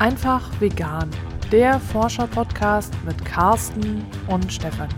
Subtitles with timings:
[0.00, 1.10] Einfach vegan,
[1.50, 4.94] der Forscher-Podcast mit Carsten und Stefanie.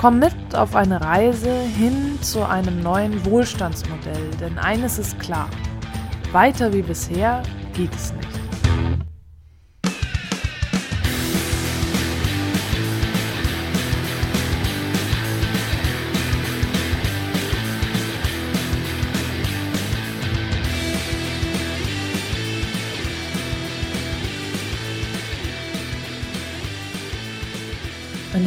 [0.00, 5.50] Komm mit auf eine Reise hin zu einem neuen Wohlstandsmodell, denn eines ist klar,
[6.32, 7.42] weiter wie bisher
[7.74, 8.39] geht es nicht.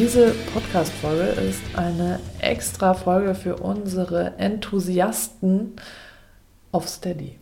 [0.03, 5.77] Diese Podcast-Folge ist eine extra Folge für unsere Enthusiasten
[6.73, 7.39] auf Steady.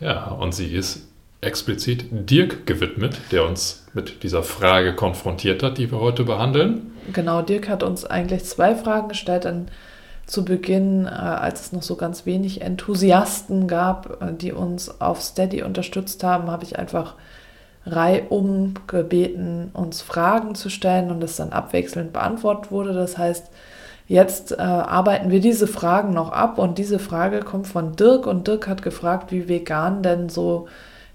[0.00, 1.06] Ja, und sie ist
[1.40, 6.90] explizit Dirk gewidmet, der uns mit dieser Frage konfrontiert hat, die wir heute behandeln.
[7.12, 9.44] Genau, Dirk hat uns eigentlich zwei Fragen gestellt.
[9.44, 9.68] Dann
[10.26, 15.22] zu Beginn, äh, als es noch so ganz wenig Enthusiasten gab, äh, die uns auf
[15.22, 17.14] Steady unterstützt haben, habe ich einfach
[17.86, 22.92] reihum gebeten, uns Fragen zu stellen und es dann abwechselnd beantwortet wurde.
[22.92, 23.50] Das heißt,
[24.06, 28.46] jetzt äh, arbeiten wir diese Fragen noch ab und diese Frage kommt von Dirk und
[28.46, 30.68] Dirk hat gefragt, wie vegan denn so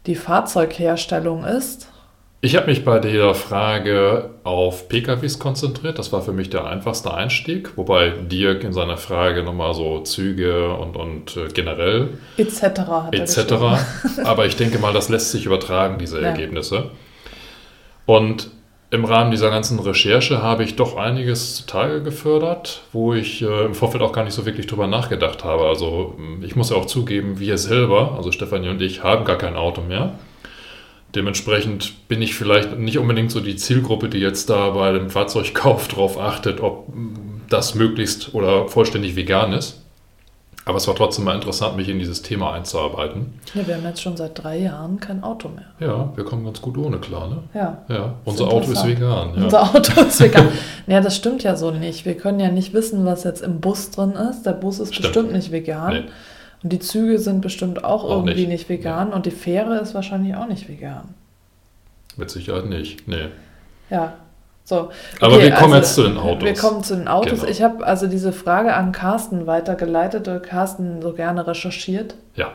[0.05, 1.87] die Fahrzeugherstellung ist.
[2.41, 5.97] Ich habe mich bei der Frage auf PKWs konzentriert.
[5.97, 10.73] Das war für mich der einfachste Einstieg, wobei Dirk in seiner Frage nochmal so Züge
[10.75, 13.11] und, und äh, generell etc.
[13.11, 13.53] etc.
[14.23, 16.27] Aber ich denke mal, das lässt sich übertragen, diese ja.
[16.27, 16.91] Ergebnisse.
[18.05, 18.51] Und
[18.91, 23.73] im Rahmen dieser ganzen Recherche habe ich doch einiges zutage gefördert, wo ich äh, im
[23.73, 25.65] Vorfeld auch gar nicht so wirklich drüber nachgedacht habe.
[25.65, 29.55] Also ich muss ja auch zugeben, wir selber, also Stefanie und ich, haben gar kein
[29.55, 30.19] Auto mehr.
[31.15, 35.87] Dementsprechend bin ich vielleicht nicht unbedingt so die Zielgruppe, die jetzt da bei dem Fahrzeugkauf
[35.89, 36.91] darauf achtet, ob
[37.49, 39.81] das möglichst oder vollständig vegan ist.
[40.67, 43.39] Aber es war trotzdem mal interessant, mich in dieses Thema einzuarbeiten.
[43.53, 45.67] Ja, wir haben jetzt schon seit drei Jahren kein Auto mehr.
[45.79, 47.43] Ja, wir kommen ganz gut ohne klar, ne?
[47.53, 47.85] Ja.
[47.87, 49.33] ja unser Auto ist vegan.
[49.35, 49.43] Ja.
[49.43, 50.47] Unser Auto ist vegan.
[50.87, 52.05] ja, das stimmt ja so nicht.
[52.05, 54.43] Wir können ja nicht wissen, was jetzt im Bus drin ist.
[54.43, 55.13] Der Bus ist stimmt.
[55.13, 55.93] bestimmt nicht vegan.
[55.93, 56.03] Nee.
[56.65, 59.09] Und die Züge sind bestimmt auch, auch irgendwie nicht, nicht vegan.
[59.09, 59.15] Ja.
[59.15, 61.13] Und die Fähre ist wahrscheinlich auch nicht vegan.
[62.17, 63.27] Mit Sicherheit nicht, nee.
[63.91, 64.15] Ja,
[64.63, 64.75] so.
[64.79, 66.43] Okay, Aber wir kommen also, jetzt zu den Autos.
[66.43, 67.41] Wir kommen zu den Autos.
[67.41, 67.51] Genau.
[67.51, 72.15] Ich habe also diese Frage an Carsten weitergeleitet, weil Carsten so gerne recherchiert.
[72.33, 72.51] Ja.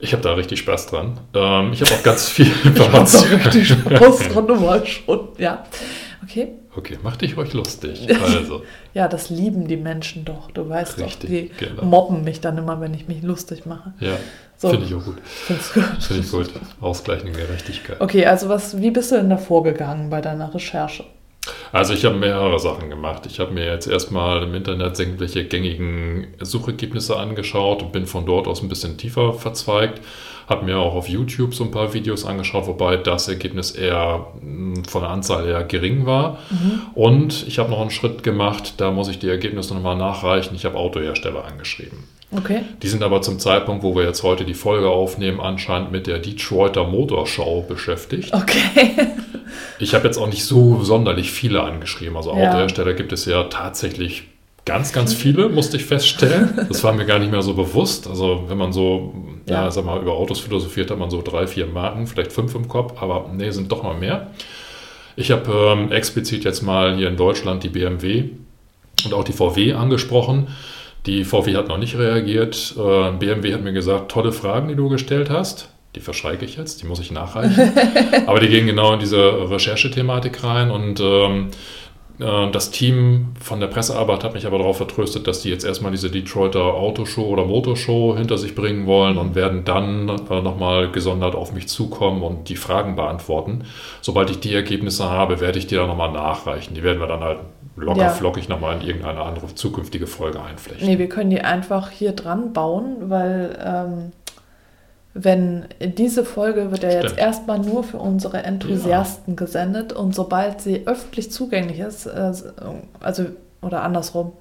[0.00, 1.20] Ich habe da richtig Spaß dran.
[1.32, 3.24] Ähm, ich habe auch ganz viel Informationen.
[3.24, 5.28] ich habe richtig Spaß dran, du schon.
[5.38, 5.62] Ja.
[6.24, 6.54] Okay.
[6.76, 8.06] Okay, mach dich ruhig lustig.
[8.22, 8.62] Also.
[8.94, 10.50] ja, das lieben die Menschen doch.
[10.50, 11.84] Du weißt Richtig, doch, die genau.
[11.84, 13.92] mobben mich dann immer, wenn ich mich lustig mache.
[14.00, 14.16] Ja,
[14.56, 14.70] so.
[14.70, 15.20] finde ich auch gut.
[15.24, 16.50] Finde ich gut.
[16.80, 18.00] Ausgleichende Gerechtigkeit.
[18.00, 21.04] Okay, also was, wie bist du denn da vorgegangen bei deiner Recherche?
[21.72, 23.24] Also ich habe mehrere Sachen gemacht.
[23.26, 28.46] Ich habe mir jetzt erstmal im Internet sämtliche gängigen Suchergebnisse angeschaut und bin von dort
[28.46, 30.00] aus ein bisschen tiefer verzweigt
[30.48, 34.84] habe mir auch auf YouTube so ein paar Videos angeschaut, wobei das Ergebnis eher hm,
[34.84, 36.38] von der Anzahl eher gering war.
[36.50, 36.80] Mhm.
[36.94, 40.54] Und ich habe noch einen Schritt gemacht, da muss ich die Ergebnisse nochmal nachreichen.
[40.56, 42.04] Ich habe Autohersteller angeschrieben.
[42.30, 42.62] Okay.
[42.82, 46.18] Die sind aber zum Zeitpunkt, wo wir jetzt heute die Folge aufnehmen, anscheinend mit der
[46.18, 48.34] Detroiter Motor Show beschäftigt.
[48.34, 49.08] Okay.
[49.78, 52.16] Ich habe jetzt auch nicht so sonderlich viele angeschrieben.
[52.16, 52.48] Also ja.
[52.48, 54.24] Autohersteller gibt es ja tatsächlich
[54.68, 56.66] ganz, ganz viele, musste ich feststellen.
[56.68, 58.06] Das war mir gar nicht mehr so bewusst.
[58.06, 59.14] Also wenn man so,
[59.48, 62.54] ja, ja sag mal, über Autos philosophiert, hat man so drei, vier Marken, vielleicht fünf
[62.54, 64.30] im Kopf, aber nee, sind doch mal mehr.
[65.16, 68.24] Ich habe ähm, explizit jetzt mal hier in Deutschland die BMW
[69.06, 70.48] und auch die VW angesprochen.
[71.06, 72.74] Die VW hat noch nicht reagiert.
[72.76, 75.70] Äh, BMW hat mir gesagt, tolle Fragen, die du gestellt hast.
[75.94, 77.72] Die verschreike ich jetzt, die muss ich nachreichen.
[78.26, 81.52] Aber die gehen genau in diese Recherchethematik rein und ähm, äh,
[82.18, 86.10] das Team von der Pressearbeit hat mich aber darauf vertröstet, dass die jetzt erstmal diese
[86.10, 91.52] Detroiter Autoshow oder Motorshow hinter sich bringen wollen und werden dann äh, nochmal gesondert auf
[91.52, 93.64] mich zukommen und die Fragen beantworten.
[94.00, 96.74] Sobald ich die Ergebnisse habe, werde ich die dann nochmal nachreichen.
[96.74, 97.38] Die werden wir dann halt
[97.76, 98.08] locker ja.
[98.08, 100.86] flockig nochmal in irgendeine andere zukünftige Folge einflechten.
[100.86, 104.12] Nee, wir können die einfach hier dran bauen, weil ähm,
[105.14, 107.04] wenn diese Folge wird ja Stimmt.
[107.04, 109.36] jetzt erstmal nur für unsere Enthusiasten ja.
[109.36, 112.32] gesendet und sobald sie öffentlich zugänglich ist, äh,
[113.00, 113.24] also
[113.60, 114.32] oder andersrum,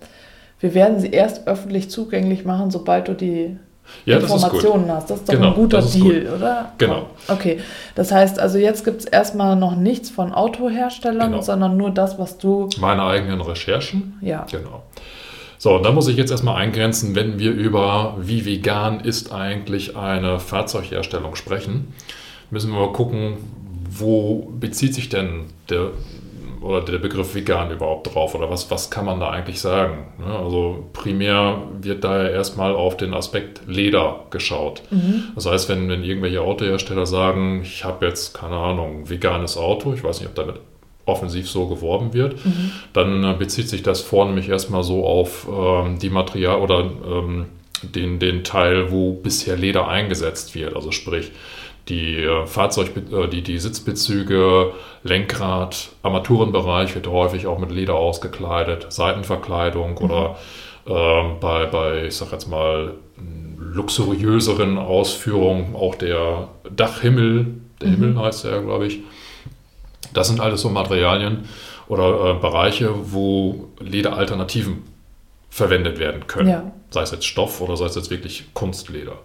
[0.60, 3.58] wir werden sie erst öffentlich zugänglich machen, sobald du die
[4.06, 5.10] ja, Informationen das hast.
[5.10, 6.34] Das ist doch genau, ein guter Deal, gut.
[6.34, 6.72] oder?
[6.78, 7.06] Genau.
[7.28, 7.62] Okay,
[7.96, 11.42] das heißt also jetzt gibt es erstmal noch nichts von Autoherstellern, genau.
[11.42, 12.70] sondern nur das, was du...
[12.80, 14.18] Meine eigenen Recherchen.
[14.22, 14.46] Ja.
[14.52, 14.84] Genau.
[15.58, 19.96] So, und da muss ich jetzt erstmal eingrenzen, wenn wir über wie vegan ist eigentlich
[19.96, 21.94] eine Fahrzeugherstellung sprechen,
[22.52, 23.38] müssen wir mal gucken,
[23.90, 25.92] wo bezieht sich denn der
[26.62, 28.36] oder der Begriff vegan überhaupt drauf?
[28.36, 30.08] Oder was, was kann man da eigentlich sagen?
[30.26, 34.82] Also primär wird da ja erstmal auf den Aspekt Leder geschaut.
[34.90, 35.26] Mhm.
[35.36, 40.04] Das heißt, wenn, wenn irgendwelche Autohersteller sagen, ich habe jetzt, keine Ahnung, veganes Auto, ich
[40.04, 40.56] weiß nicht, ob damit
[41.08, 42.72] offensiv so geworben wird, mhm.
[42.94, 47.46] dann äh, bezieht sich das vornehmlich erstmal so auf ähm, die Material oder ähm,
[47.82, 50.76] den, den Teil, wo bisher Leder eingesetzt wird.
[50.76, 51.32] Also sprich,
[51.90, 54.74] die äh, Fahrzeug, äh, die, die Sitzbezüge,
[55.04, 59.98] Lenkrad, Armaturenbereich wird häufig auch mit Leder ausgekleidet, Seitenverkleidung mhm.
[59.98, 60.36] oder
[60.86, 62.94] äh, bei, bei, ich sag jetzt mal,
[63.60, 67.48] luxuriöseren Ausführungen auch der Dachhimmel,
[67.82, 67.94] der mhm.
[67.94, 69.00] Himmel heißt er, glaube ich.
[70.14, 71.46] Das sind alles so Materialien
[71.88, 74.84] oder äh, Bereiche, wo Lederalternativen
[75.50, 76.50] verwendet werden können.
[76.50, 76.72] Ja.
[76.90, 79.20] Sei es jetzt Stoff oder sei es jetzt wirklich Kunstleder.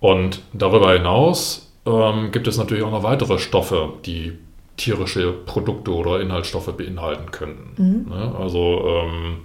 [0.00, 4.38] Und darüber hinaus ähm, gibt es natürlich auch noch weitere Stoffe, die
[4.76, 7.74] tierische Produkte oder Inhaltsstoffe beinhalten könnten.
[7.76, 8.14] Mhm.
[8.14, 8.34] Ne?
[8.38, 9.38] Also ähm,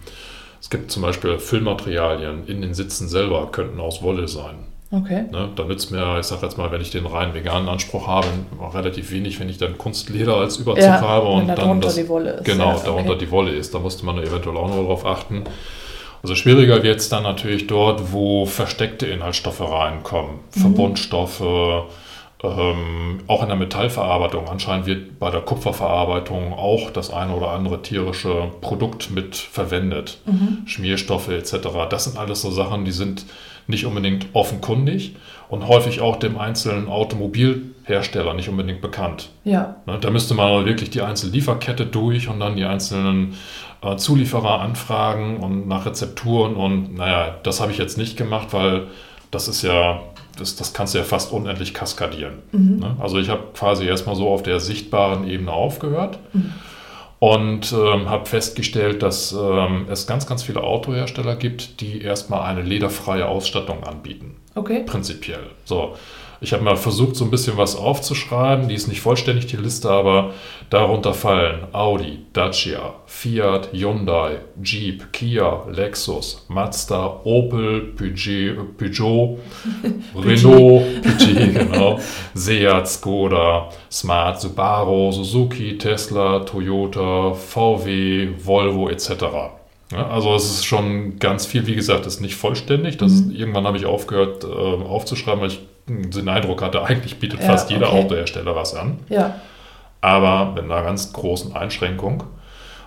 [0.61, 4.67] es gibt zum Beispiel Füllmaterialien in den Sitzen selber, könnten aus Wolle sein.
[4.93, 5.23] Okay.
[5.31, 5.49] Ne?
[5.55, 8.27] Da nützt mir, ich sage jetzt mal, wenn ich den rein veganen Anspruch habe,
[8.73, 12.33] relativ wenig, wenn ich dann Kunstleder als Überzug ja, habe und dann das, die Wolle
[12.33, 12.45] ist.
[12.45, 13.73] Genau, ja, darunter die Wolle ist.
[13.73, 15.45] Da musste man eventuell auch noch darauf achten.
[16.21, 20.61] Also schwieriger wird es dann natürlich dort, wo versteckte Inhaltsstoffe reinkommen, mhm.
[20.61, 21.41] Verbundstoffe,
[22.43, 24.47] ähm, auch in der Metallverarbeitung.
[24.47, 30.67] Anscheinend wird bei der Kupferverarbeitung auch das eine oder andere tierische Produkt mit verwendet, mhm.
[30.67, 31.89] Schmierstoffe etc.
[31.89, 33.25] Das sind alles so Sachen, die sind
[33.67, 35.15] nicht unbedingt offenkundig
[35.49, 39.29] und häufig auch dem einzelnen Automobilhersteller nicht unbedingt bekannt.
[39.43, 39.75] Ja.
[39.85, 43.35] Ne, da müsste man wirklich die einzelne Lieferkette durch und dann die einzelnen
[43.81, 48.87] äh, Zulieferer anfragen und nach Rezepturen und naja, das habe ich jetzt nicht gemacht, weil
[49.31, 50.01] das ist ja,
[50.37, 52.39] das, das kannst du ja fast unendlich kaskadieren.
[52.51, 52.79] Mhm.
[52.79, 52.95] Ne?
[52.99, 56.19] Also ich habe quasi erstmal so auf der sichtbaren Ebene aufgehört.
[56.33, 56.53] Mhm
[57.23, 62.61] und ähm, habe festgestellt, dass ähm, es ganz, ganz viele Autohersteller gibt, die erstmal eine
[62.61, 64.35] lederfreie Ausstattung anbieten.
[64.55, 64.83] Okay.
[64.85, 65.51] Prinzipiell.
[65.63, 65.95] So.
[66.43, 68.67] Ich habe mal versucht, so ein bisschen was aufzuschreiben.
[68.67, 70.31] Die ist nicht vollständig, die Liste, aber
[70.69, 79.39] darunter fallen Audi, Dacia, Fiat, Hyundai, Jeep, Kia, Lexus, Mazda, Opel, Peugeot, Peugeot
[80.15, 81.99] Renault, Peugeot, genau,
[82.33, 89.09] Seat, Skoda, Smart, Subaru, Suzuki, Tesla, Toyota, VW, Volvo etc.
[89.93, 92.97] Ja, also es ist schon ganz viel, wie gesagt, ist nicht vollständig.
[92.97, 93.31] Das mhm.
[93.31, 97.47] ist, irgendwann habe ich aufgehört äh, aufzuschreiben, weil ich den Eindruck hatte, eigentlich bietet ja,
[97.47, 98.03] fast jeder okay.
[98.03, 98.99] Autohersteller was an.
[99.09, 99.35] Ja.
[100.01, 102.23] Aber mit einer ganz großen Einschränkung.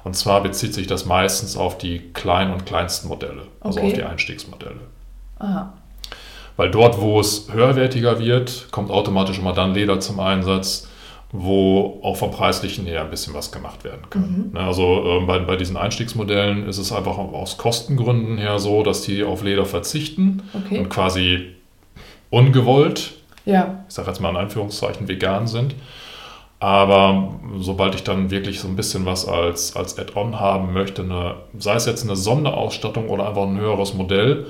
[0.04, 3.88] Und zwar bezieht sich das meistens auf die kleinen und kleinsten Modelle, also okay.
[3.88, 4.80] auf die Einstiegsmodelle.
[5.38, 5.72] Aha.
[6.56, 10.88] Weil dort, wo es höherwertiger wird, kommt automatisch immer dann Leder zum Einsatz,
[11.32, 14.22] wo auch vom Preislichen her ein bisschen was gemacht werden kann.
[14.22, 14.52] Mhm.
[14.52, 19.02] Ne, also äh, bei, bei diesen Einstiegsmodellen ist es einfach aus Kostengründen her so, dass
[19.02, 20.78] die auf Leder verzichten okay.
[20.78, 21.55] und quasi
[22.30, 23.14] ungewollt,
[23.44, 23.84] ja.
[23.88, 25.74] ich sage jetzt mal in Anführungszeichen, vegan sind.
[26.58, 31.34] Aber sobald ich dann wirklich so ein bisschen was als, als Add-on haben möchte, eine,
[31.58, 34.46] sei es jetzt eine Sonderausstattung oder einfach ein höheres Modell,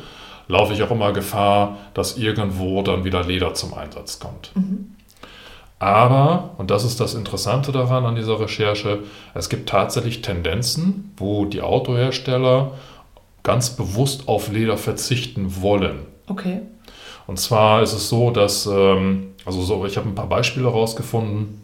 [0.48, 4.52] laufe ich auch immer Gefahr, dass irgendwo dann wieder Leder zum Einsatz kommt.
[4.54, 4.92] Mhm.
[5.78, 9.00] Aber, und das ist das Interessante daran an dieser Recherche,
[9.34, 12.72] es gibt tatsächlich Tendenzen, wo die Autohersteller
[13.42, 16.06] ganz bewusst auf Leder verzichten wollen.
[16.28, 16.62] Okay.
[17.26, 21.60] Und zwar ist es so, dass, ähm, also so, ich habe ein paar Beispiele herausgefunden.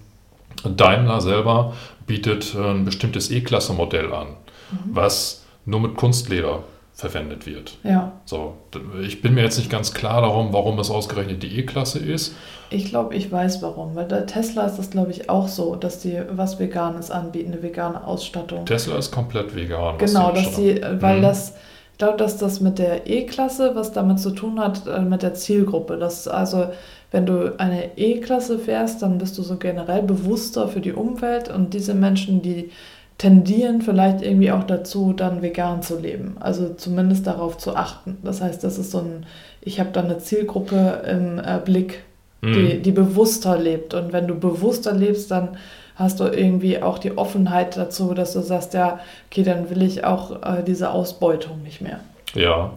[0.64, 1.74] Daimler selber
[2.06, 4.28] bietet ein bestimmtes E-Klasse-Modell an,
[4.70, 4.76] mhm.
[4.92, 6.60] was nur mit Kunstleder
[6.94, 7.78] verwendet wird.
[7.84, 8.12] Ja.
[8.26, 8.54] So,
[9.02, 12.34] ich bin mir jetzt nicht ganz klar darum, warum es ausgerechnet die E-Klasse ist.
[12.70, 13.94] Ich glaube, ich weiß warum.
[13.94, 17.62] Weil der Tesla ist das, glaube ich, auch so, dass die was Veganes anbieten, eine
[17.62, 18.66] vegane Ausstattung.
[18.66, 19.98] Tesla ist komplett vegan.
[19.98, 21.22] Genau, dass sie, weil mhm.
[21.22, 21.54] das
[21.92, 25.34] ich glaube, dass das mit der E-Klasse was damit zu tun hat, äh, mit der
[25.34, 25.96] Zielgruppe.
[25.98, 26.68] Dass also,
[27.10, 31.74] wenn du eine E-Klasse fährst, dann bist du so generell bewusster für die Umwelt und
[31.74, 32.70] diese Menschen, die
[33.18, 36.36] tendieren vielleicht irgendwie auch dazu, dann vegan zu leben.
[36.40, 38.16] Also zumindest darauf zu achten.
[38.24, 39.26] Das heißt, das ist so ein,
[39.60, 42.02] ich habe da eine Zielgruppe im äh, Blick,
[42.42, 42.82] die, mhm.
[42.82, 43.94] die bewusster lebt.
[43.94, 45.50] Und wenn du bewusster lebst, dann
[45.94, 50.04] hast du irgendwie auch die Offenheit dazu, dass du sagst, ja, okay, dann will ich
[50.04, 52.00] auch äh, diese Ausbeutung nicht mehr.
[52.34, 52.72] Ja,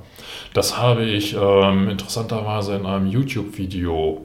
[0.53, 4.21] das habe ich ähm, interessanterweise in einem YouTube-Video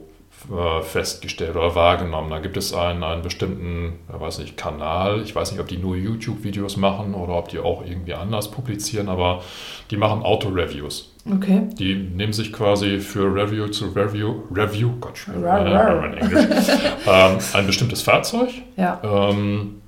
[0.81, 2.29] festgestellt oder wahrgenommen.
[2.29, 5.21] Da gibt es einen, einen bestimmten, ich weiß nicht, Kanal.
[5.21, 9.07] Ich weiß nicht, ob die nur YouTube-Videos machen oder ob die auch irgendwie anders publizieren,
[9.07, 9.43] aber
[9.91, 11.13] die machen Auto-Reviews.
[11.31, 11.69] Okay.
[11.77, 16.67] Die nehmen sich quasi für Review zu Review, Review, Gott, äh, Englisch,
[17.07, 18.49] ähm, ein bestimmtes Fahrzeug.
[18.75, 18.99] Ja.
[19.03, 19.81] Ähm,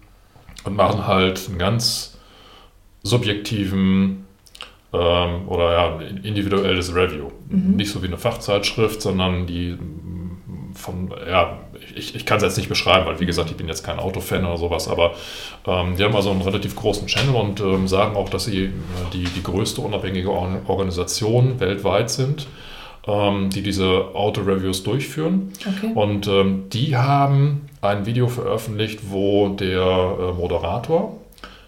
[0.63, 2.17] und machen halt einen ganz
[3.01, 4.25] subjektiven
[4.93, 7.29] ähm, oder ja, individuelles Review.
[7.49, 7.75] Mhm.
[7.75, 9.77] Nicht so wie eine Fachzeitschrift, sondern die
[10.73, 11.59] von, ja,
[11.95, 14.45] ich, ich kann es jetzt nicht beschreiben, weil wie gesagt, ich bin jetzt kein Autofan
[14.45, 15.13] oder sowas, aber
[15.65, 18.71] ähm, die haben also einen relativ großen Channel und ähm, sagen auch, dass sie äh,
[19.13, 22.47] die, die größte unabhängige Organisation weltweit sind,
[23.07, 25.53] ähm, die diese Auto-Reviews durchführen.
[25.59, 25.91] Okay.
[25.93, 31.17] Und ähm, die haben ein Video veröffentlicht, wo der äh, Moderator,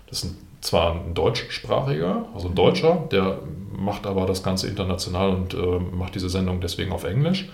[0.10, 3.40] das ist ein, zwar ein deutschsprachiger, also ein Deutscher, der
[3.78, 5.58] macht aber das Ganze international und äh,
[5.96, 7.50] macht diese Sendung deswegen auf Englisch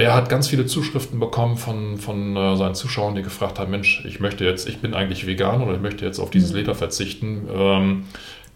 [0.00, 4.02] der hat ganz viele Zuschriften bekommen von, von äh, seinen Zuschauern, die gefragt haben, Mensch,
[4.06, 6.56] ich möchte jetzt, ich bin eigentlich vegan oder ich möchte jetzt auf dieses mhm.
[6.56, 7.48] Leder verzichten.
[7.54, 8.04] Ähm,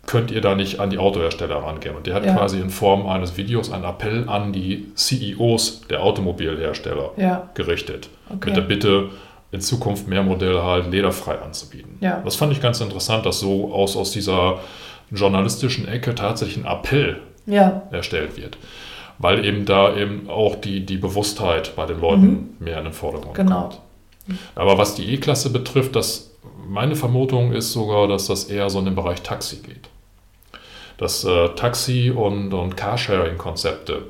[0.06, 1.96] könnt ihr da nicht an die Autohersteller rangehen?
[1.96, 2.34] Und der hat ja.
[2.34, 7.50] quasi in Form eines Videos einen Appell an die CEOs der Automobilhersteller ja.
[7.54, 8.08] gerichtet.
[8.30, 8.48] Okay.
[8.48, 9.10] Mit der Bitte,
[9.52, 11.98] in Zukunft mehr Modelle halt lederfrei anzubieten.
[12.00, 12.20] Ja.
[12.24, 14.58] Das fand ich ganz interessant, dass so aus, aus dieser
[15.10, 17.20] journalistischen Ecke tatsächlich ein Appell
[17.92, 18.56] erstellt wird
[19.18, 22.48] weil eben da eben auch die, die Bewusstheit bei den Leuten mhm.
[22.58, 23.62] mehr in den Vordergrund genau.
[23.62, 23.80] kommt.
[24.54, 26.32] Aber was die E-Klasse betrifft, das,
[26.66, 29.88] meine Vermutung ist sogar, dass das eher so in den Bereich Taxi geht.
[30.96, 34.02] Das äh, Taxi- und, und Carsharing-Konzepte,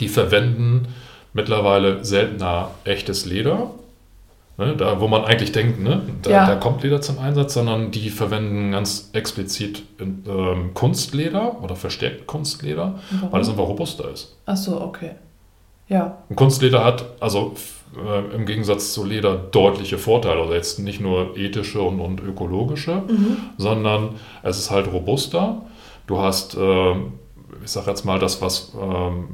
[0.00, 0.88] die verwenden
[1.32, 3.70] mittlerweile seltener echtes Leder,
[4.58, 6.46] Ne, da, wo man eigentlich denkt, ne, da, ja.
[6.46, 12.98] da, kommt Leder zum Einsatz, sondern die verwenden ganz explizit ähm, Kunstleder oder verstärkt Kunstleder,
[13.12, 13.32] Warum?
[13.32, 14.36] weil es einfach robuster ist.
[14.46, 15.12] Ach so, okay.
[15.86, 16.18] Ja.
[16.28, 17.54] Und Kunstleder hat also
[17.96, 20.40] äh, im Gegensatz zu Leder deutliche Vorteile.
[20.40, 23.36] Also jetzt nicht nur ethische und, und ökologische, mhm.
[23.58, 25.62] sondern es ist halt robuster.
[26.08, 26.92] Du hast, äh,
[27.62, 29.28] ich sage jetzt mal, das, was ähm,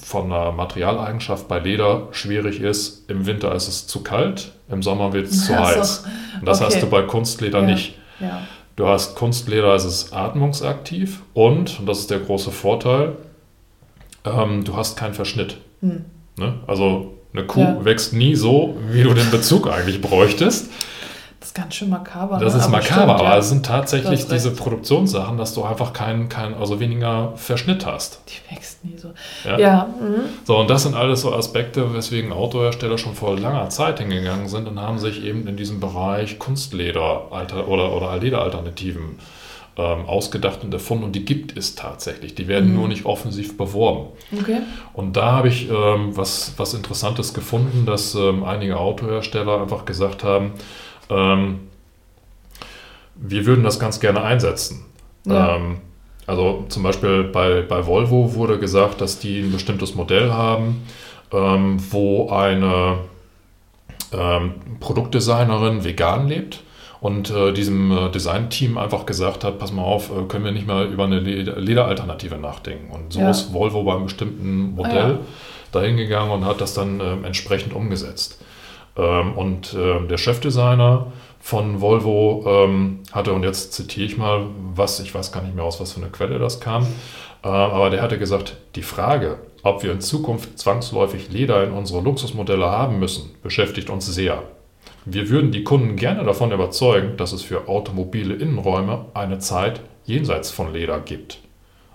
[0.00, 3.08] von der Materialeigenschaft bei Leder schwierig ist.
[3.10, 6.04] Im Winter ist es zu kalt, im Sommer wird es zu also, heiß.
[6.40, 6.66] Und das okay.
[6.66, 7.66] hast du bei Kunstleder ja.
[7.66, 7.98] nicht.
[8.20, 8.42] Ja.
[8.76, 13.16] Du hast Kunstleder, es ist atmungsaktiv und, und das ist der große Vorteil,
[14.24, 15.58] ähm, du hast keinen Verschnitt.
[15.80, 16.04] Hm.
[16.38, 16.54] Ne?
[16.66, 17.84] Also eine Kuh ja.
[17.84, 20.70] wächst nie so, wie du den Bezug eigentlich bräuchtest.
[21.42, 22.38] Das ist ganz schön makaber.
[22.38, 22.60] Das ne?
[22.60, 23.38] ist aber makaber, stimmt, aber ja.
[23.38, 28.20] es sind tatsächlich diese Produktionssachen, dass du einfach keinen, kein, also weniger Verschnitt hast.
[28.28, 29.10] Die wächst nie so.
[29.44, 29.58] Ja.
[29.58, 30.20] ja mhm.
[30.44, 34.68] So, und das sind alles so Aspekte, weswegen Autohersteller schon vor langer Zeit hingegangen sind
[34.68, 39.18] und haben sich eben in diesem Bereich Kunstleder oder, oder Lederalternativen
[39.76, 42.36] ähm, ausgedacht und erfunden und die gibt es tatsächlich.
[42.36, 42.76] Die werden mhm.
[42.76, 44.10] nur nicht offensiv beworben.
[44.32, 44.58] Okay.
[44.92, 50.22] Und da habe ich ähm, was, was Interessantes gefunden, dass ähm, einige Autohersteller einfach gesagt
[50.22, 50.52] haben,
[51.10, 51.60] ähm,
[53.14, 54.84] wir würden das ganz gerne einsetzen.
[55.26, 55.56] Ja.
[55.56, 55.78] Ähm,
[56.26, 60.82] also zum Beispiel bei, bei Volvo wurde gesagt, dass die ein bestimmtes Modell haben,
[61.32, 62.98] ähm, wo eine
[64.12, 66.62] ähm, Produktdesignerin vegan lebt
[67.00, 70.66] und äh, diesem äh, Designteam einfach gesagt hat, pass mal auf, äh, können wir nicht
[70.66, 72.92] mal über eine Lederalternative nachdenken.
[72.92, 73.30] Und so ja.
[73.30, 75.18] ist Volvo beim bestimmten Modell ah, ja.
[75.72, 78.38] dahin gegangen und hat das dann ähm, entsprechend umgesetzt.
[78.96, 85.00] Ähm, und äh, der Chefdesigner von Volvo ähm, hatte, und jetzt zitiere ich mal, was,
[85.00, 86.86] ich weiß gar nicht mehr aus, was für eine Quelle das kam,
[87.42, 92.00] äh, aber der hatte gesagt, die Frage, ob wir in Zukunft zwangsläufig Leder in unsere
[92.00, 94.42] Luxusmodelle haben müssen, beschäftigt uns sehr.
[95.04, 100.50] Wir würden die Kunden gerne davon überzeugen, dass es für automobile Innenräume eine Zeit jenseits
[100.50, 101.38] von Leder gibt.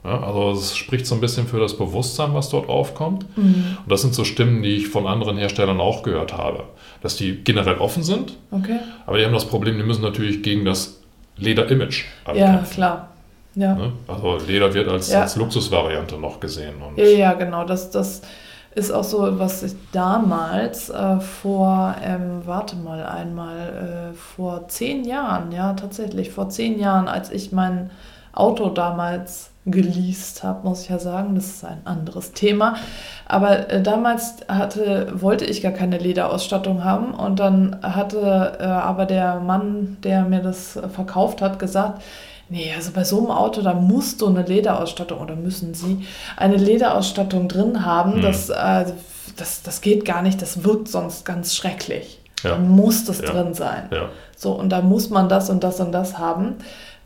[0.03, 3.25] Ja, also es spricht so ein bisschen für das Bewusstsein, was dort aufkommt.
[3.37, 3.77] Mhm.
[3.83, 6.65] Und das sind so Stimmen, die ich von anderen Herstellern auch gehört habe.
[7.01, 8.79] Dass die generell offen sind, okay.
[9.05, 10.99] aber die haben das Problem, die müssen natürlich gegen das
[11.37, 13.09] Leder-Image Ja, klar.
[13.55, 13.75] Ja.
[13.75, 13.91] Ne?
[14.07, 15.21] Also Leder wird als, ja.
[15.21, 16.75] als Luxusvariante noch gesehen.
[16.95, 17.63] ja, ja, genau.
[17.65, 18.21] Das, das
[18.75, 25.03] ist auch so, was ich damals äh, vor, ähm, warte mal einmal, äh, vor zehn
[25.03, 27.89] Jahren, ja tatsächlich, vor zehn Jahren, als ich mein
[28.37, 31.35] Auto damals geleast habe, muss ich ja sagen.
[31.35, 32.77] Das ist ein anderes Thema.
[33.25, 39.05] Aber äh, damals hatte, wollte ich gar keine Lederausstattung haben und dann hatte äh, aber
[39.05, 42.01] der Mann, der mir das verkauft hat, gesagt,
[42.49, 46.55] nee, also bei so einem Auto, da musst du eine Lederausstattung oder müssen sie eine
[46.55, 48.17] Lederausstattung drin haben.
[48.17, 48.21] Mhm.
[48.21, 48.85] Das, äh,
[49.35, 52.19] das, das geht gar nicht, das wirkt sonst ganz schrecklich.
[52.43, 52.51] Ja.
[52.51, 53.31] Da muss das ja.
[53.31, 53.89] drin sein.
[53.91, 54.09] Ja.
[54.35, 56.55] So, und da muss man das und das und das haben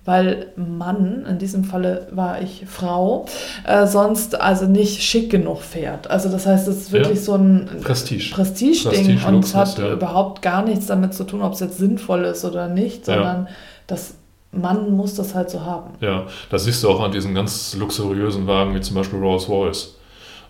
[0.03, 3.27] weil Mann, in diesem Falle war ich Frau,
[3.65, 6.09] äh, sonst also nicht schick genug fährt.
[6.09, 7.23] Also das heißt, es ist wirklich ja.
[7.23, 8.33] so ein Prestige.
[8.33, 9.93] Prestige-Ding Prestige und es hat ja.
[9.93, 13.51] überhaupt gar nichts damit zu tun, ob es jetzt sinnvoll ist oder nicht, sondern ja.
[13.85, 14.15] das
[14.51, 15.91] Mann muss das halt so haben.
[16.01, 19.97] Ja, das siehst du auch an diesen ganz luxuriösen Wagen wie zum Beispiel Rolls-Royce.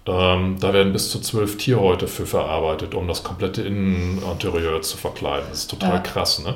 [0.07, 5.45] Ähm, da werden bis zu zwölf Tierhäute für verarbeitet, um das komplette Inneninterieur zu verkleiden.
[5.49, 6.55] Das ist total krass, ne?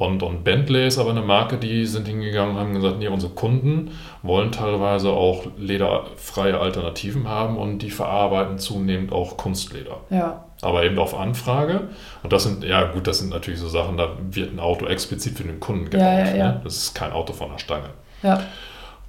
[0.00, 3.34] Und, und Bentley ist aber eine Marke, die sind hingegangen und haben gesagt, nee, unsere
[3.34, 3.90] Kunden
[4.22, 9.98] wollen teilweise auch lederfreie Alternativen haben und die verarbeiten zunehmend auch Kunstleder.
[10.08, 10.46] Ja.
[10.62, 11.82] Aber eben auf Anfrage.
[12.22, 15.36] Und das sind, ja gut, das sind natürlich so Sachen, da wird ein Auto explizit
[15.36, 16.00] für den Kunden gebaut.
[16.00, 16.48] Ja, ja, ja.
[16.52, 16.60] Ne?
[16.64, 17.90] Das ist kein Auto von der Stange.
[18.22, 18.42] Ja.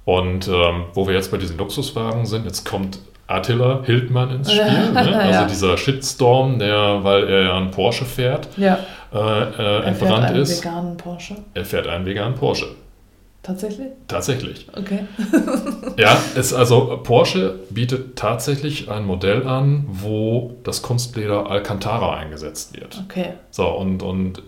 [0.04, 4.92] Und ähm, wo wir jetzt bei diesen Luxuswagen sind, jetzt kommt Attila Hildmann ins Spiel.
[4.92, 5.18] Ne?
[5.22, 8.78] Also dieser Shitstorm, der, weil er ja einen Porsche fährt, Ja.
[9.12, 10.64] Äh, äh, Er fährt entbrannt einen ist.
[10.64, 11.36] veganen Porsche.
[11.54, 12.66] Er fährt einen veganen Porsche.
[13.42, 13.88] Tatsächlich?
[14.08, 14.68] Tatsächlich.
[14.76, 15.00] Okay.
[15.98, 23.02] Ja, es, also Porsche bietet tatsächlich ein Modell an, wo das Kunstleder Alcantara eingesetzt wird.
[23.04, 23.34] Okay.
[23.50, 24.42] So, und, und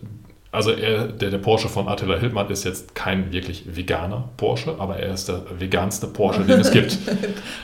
[0.55, 4.97] also er, der, der Porsche von Attila Hildmann ist jetzt kein wirklich veganer Porsche, aber
[4.97, 6.99] er ist der veganste Porsche, den es gibt.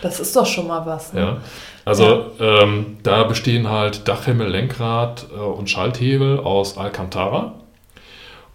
[0.03, 1.13] Das ist doch schon mal was.
[1.13, 1.21] Ne?
[1.21, 1.37] Ja.
[1.85, 7.55] Also Ähm, da bestehen halt Dachhimmel, Lenkrad äh, und Schalthebel aus Alcantara.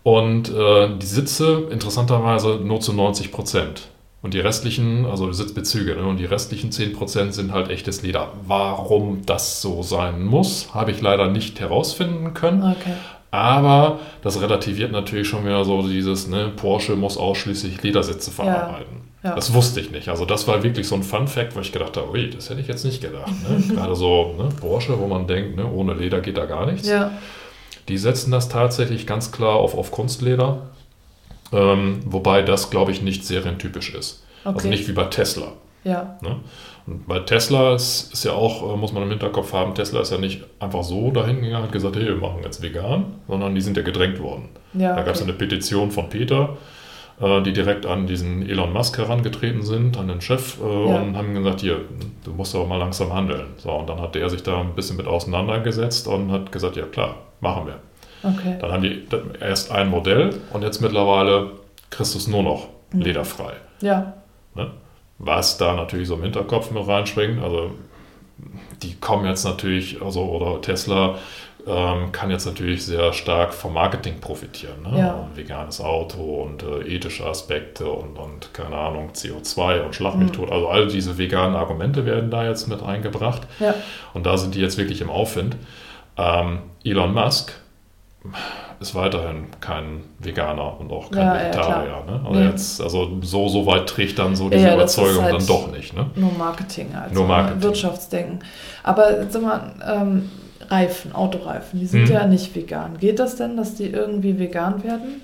[0.03, 3.87] Und äh, die Sitze interessanterweise nur zu 90 Prozent.
[4.21, 8.31] Und die restlichen, also Sitzbezüge, ne, und die restlichen 10 Prozent sind halt echtes Leder.
[8.47, 12.63] Warum das so sein muss, habe ich leider nicht herausfinden können.
[12.63, 12.93] Okay.
[13.35, 19.01] Aber das relativiert natürlich schon wieder so dieses, ne, Porsche muss ausschließlich Ledersitze verarbeiten.
[19.23, 19.35] ja.
[19.35, 20.07] Das wusste ich nicht.
[20.07, 22.67] Also das war wirklich so ein Fun-Fact, wo ich gedacht habe, ui, das hätte ich
[22.67, 23.31] jetzt nicht gedacht.
[23.49, 23.61] Ne?
[23.75, 26.87] Gerade so ne, Porsche, wo man denkt, ne, ohne Leder geht da gar nichts.
[26.87, 27.11] Ja.
[27.89, 30.59] Die setzen das tatsächlich ganz klar auf, auf Kunstleder.
[31.51, 34.23] Ähm, wobei das, glaube ich, nicht serientypisch ist.
[34.43, 34.69] Also Okay.
[34.69, 35.53] nicht wie bei Tesla.
[35.83, 36.17] Ja.
[36.21, 36.37] Ne?
[36.87, 40.11] Und bei Tesla ist, ist ja auch, äh, muss man im Hinterkopf haben, Tesla ist
[40.11, 43.55] ja nicht einfach so dahin gegangen und hat gesagt, hey, wir machen jetzt vegan, sondern
[43.55, 44.49] die sind ja gedrängt worden.
[44.73, 44.95] Ja.
[44.95, 45.29] Da gab es okay.
[45.31, 46.57] eine Petition von Peter,
[47.19, 51.01] äh, die direkt an diesen Elon Musk herangetreten sind, an den Chef, äh, Ja.
[51.01, 51.81] und haben gesagt, hier,
[52.23, 53.47] du musst aber mal langsam handeln.
[53.57, 56.85] So, und dann hat er sich da ein bisschen mit auseinandergesetzt und hat gesagt, ja
[56.85, 57.79] klar, machen wir.
[58.23, 58.57] Okay.
[58.59, 59.07] Dann haben die
[59.39, 61.51] erst ein Modell und jetzt mittlerweile
[61.89, 63.01] kriegst du es nur noch Mhm.
[63.01, 63.53] lederfrei.
[63.81, 64.13] Ja.
[64.53, 64.69] Ne?
[65.17, 67.71] Was da natürlich so im Hinterkopf mit reinspringt, also
[68.83, 71.15] die kommen jetzt natürlich, also oder Tesla
[71.67, 74.83] ähm, kann jetzt natürlich sehr stark vom Marketing profitieren.
[74.83, 74.99] Ne?
[74.99, 75.13] Ja.
[75.13, 80.29] Und veganes Auto und äh, ethische Aspekte und, und keine Ahnung, CO2 und Schlag mich
[80.29, 80.33] Mhm.
[80.33, 80.51] tot.
[80.51, 83.41] Also all diese veganen Argumente werden da jetzt mit eingebracht.
[83.59, 83.73] Ja.
[84.13, 85.55] Und da sind die jetzt wirklich im Aufwind.
[86.17, 87.53] Ähm, Elon Musk
[88.79, 92.03] ist weiterhin kein Veganer und auch kein Ja, ja, Vegetarier.
[92.05, 92.21] ne?
[92.25, 92.45] Also, Nee.
[92.47, 95.95] jetzt, also so, so weit trägt dann so diese Ja, Überzeugung halt- dann doch nicht.
[95.95, 96.09] Ne?
[96.15, 97.63] Nur Marketing, also Nur Marketing.
[97.63, 98.39] Wirtschaftsdenken.
[98.83, 100.29] Aber sag mal, ähm,
[100.69, 102.13] Reifen, Autoreifen, die sind Hm.
[102.13, 102.97] ja nicht vegan.
[102.99, 105.21] Geht das denn, dass die irgendwie vegan werden?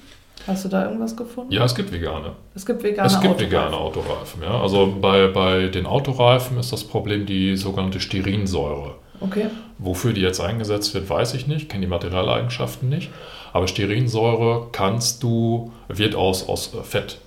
[0.48, 1.52] Hast du da irgendwas gefunden?
[1.52, 2.32] Ja, es gibt vegane.
[2.56, 3.52] Es gibt vegane es gibt Autoreifen.
[3.52, 4.42] vegane Autoreifen.
[4.44, 4.60] Ja?
[4.62, 8.96] Also bei, bei den Autoreifen ist das Problem die sogenannte Sterinsäure.
[9.20, 9.48] Okay.
[9.84, 13.10] Wofür die jetzt eingesetzt wird, weiß ich nicht, kenne die Materialeigenschaften nicht.
[13.52, 17.18] Aber Sterinsäure kannst du, wird aus, aus Fett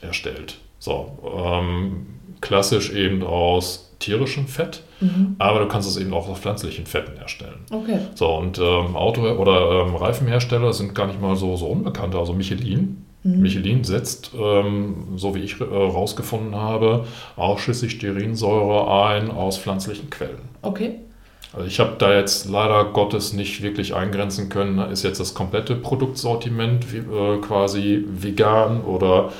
[0.00, 0.58] erstellt.
[0.78, 2.06] So, ähm,
[2.40, 5.36] klassisch eben aus tierischem Fett, Mhm.
[5.38, 7.60] aber du kannst es eben auch aus pflanzlichen Fetten herstellen.
[7.70, 7.98] Okay.
[8.14, 12.18] So, und ähm, Auto- oder ähm, Reifenhersteller sind gar nicht mal so, so unbekannte.
[12.18, 13.04] Also Michelin.
[13.22, 13.40] Mhm.
[13.40, 20.38] Michelin setzt, ähm, so wie ich äh, rausgefunden habe, ausschließlich Sterinsäure ein aus pflanzlichen Quellen.
[20.62, 20.96] Okay.
[21.54, 25.76] Also ich habe da jetzt leider Gottes nicht wirklich eingrenzen können, ist jetzt das komplette
[25.76, 29.30] Produktsortiment äh, quasi vegan oder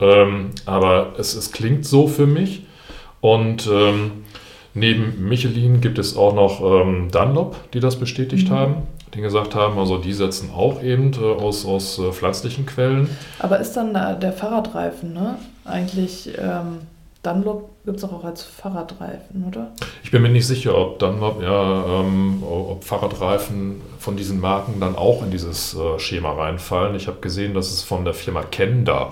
[0.00, 2.66] ähm, aber es, es klingt so für mich.
[3.20, 4.10] Und ähm,
[4.74, 8.54] neben Michelin gibt es auch noch ähm, Dunlop, die das bestätigt Mhm.
[8.54, 8.74] haben,
[9.14, 13.08] die gesagt haben, also die setzen auch eben äh, aus, aus äh, pflanzlichen Quellen.
[13.38, 15.38] Aber ist dann der Fahrradreifen, ne?
[15.64, 16.80] Eigentlich, ähm,
[17.24, 19.72] Dunlop gibt es auch als Fahrradreifen, oder?
[20.02, 24.94] Ich bin mir nicht sicher, ob Dunlop, ja, ähm, ob Fahrradreifen von diesen Marken dann
[24.94, 26.94] auch in dieses äh, Schema reinfallen.
[26.94, 29.10] Ich habe gesehen, dass es von der Firma Kenda,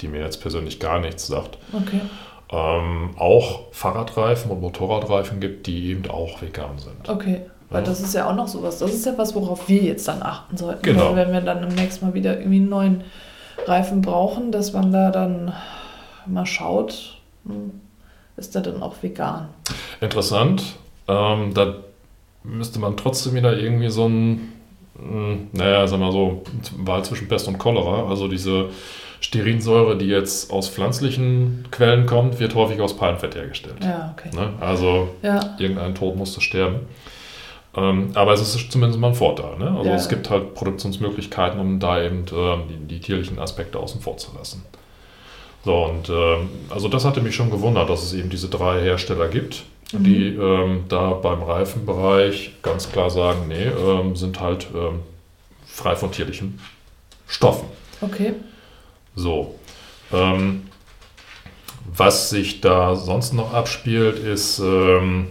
[0.00, 2.00] die mir jetzt persönlich gar nichts sagt, Okay.
[2.52, 7.08] ähm, auch Fahrradreifen und Motorradreifen gibt, die eben auch vegan sind.
[7.08, 7.42] Okay.
[7.68, 8.78] Weil das ist ja auch noch sowas.
[8.80, 10.82] Das ist ja was, worauf wir jetzt dann achten sollten.
[10.82, 11.10] Genau.
[11.14, 13.04] Weil wenn wir dann im nächsten Mal wieder irgendwie einen neuen
[13.66, 15.52] Reifen brauchen, dass man da dann
[16.26, 17.19] mal schaut,
[18.36, 19.48] ist der dann auch vegan?
[20.00, 20.62] Interessant.
[21.08, 21.74] Ähm, da
[22.42, 24.52] müsste man trotzdem wieder irgendwie so ein,
[24.98, 26.42] mh, naja, sagen wir mal so,
[26.78, 28.08] Wahl zwischen Pest und Cholera.
[28.08, 28.70] Also diese
[29.20, 33.76] Sterinsäure, die jetzt aus pflanzlichen Quellen kommt, wird häufig aus Palmfett hergestellt.
[33.82, 34.34] Ja, okay.
[34.34, 34.54] Ne?
[34.60, 36.80] Also Ja, irgendein Tod musste sterben.
[37.76, 39.58] Ähm, aber es ist zumindest mal ein Vorteil.
[39.58, 39.70] Ne?
[39.76, 39.94] Also Ja.
[39.96, 44.30] es gibt halt Produktionsmöglichkeiten, um da eben ähm, die, die tierlichen Aspekte außen vor zu
[44.36, 44.64] lassen.
[45.64, 49.28] So, und ähm, also das hatte mich schon gewundert, dass es eben diese drei Hersteller
[49.28, 50.04] gibt, Mhm.
[50.04, 55.00] die ähm, da beim Reifenbereich ganz klar sagen, nee, ähm, sind halt ähm,
[55.66, 56.60] frei von tierlichen
[57.26, 57.66] Stoffen.
[58.00, 58.34] Okay.
[59.16, 59.56] So.
[60.12, 60.62] Ähm,
[61.92, 65.26] was sich da sonst noch abspielt, ist ähm,